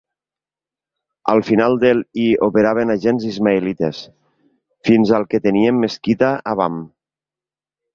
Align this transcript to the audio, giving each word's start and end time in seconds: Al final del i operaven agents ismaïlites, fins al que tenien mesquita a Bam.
Al 1.33 1.41
final 1.49 1.77
del 1.83 2.01
i 2.25 2.25
operaven 2.49 2.95
agents 2.95 3.29
ismaïlites, 3.35 4.03
fins 4.91 5.17
al 5.21 5.31
que 5.35 5.45
tenien 5.49 5.83
mesquita 5.89 6.37
a 6.55 6.61
Bam. 6.63 6.85